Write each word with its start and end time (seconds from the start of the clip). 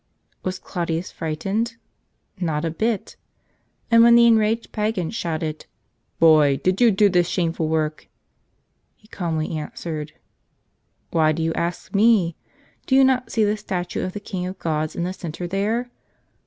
Was 0.41 0.57
Claudius 0.57 1.11
frightened? 1.11 1.75
Not 2.39 2.65
a 2.65 2.71
bit! 2.71 3.17
And 3.91 4.01
when 4.01 4.15
the 4.15 4.25
enraged 4.25 4.71
pagan 4.71 5.11
shouted, 5.11 5.67
"Boy, 6.17 6.57
did 6.57 6.81
you 6.81 6.89
do 6.89 7.07
this 7.07 7.27
shameful 7.29 7.67
work?" 7.67 8.07
he 8.95 9.07
calmly 9.07 9.51
answered: 9.51 10.13
"Why 11.11 11.31
do 11.33 11.43
you 11.43 11.53
ask 11.53 11.93
me? 11.93 12.35
Do 12.87 12.95
you 12.95 13.03
not 13.03 13.31
see 13.31 13.43
the 13.45 13.55
statue 13.55 14.03
of 14.03 14.13
the 14.13 14.19
king 14.19 14.47
of 14.47 14.57
gods 14.57 14.95
in 14.95 15.03
the 15.03 15.13
center 15.13 15.45
there? 15.45 15.91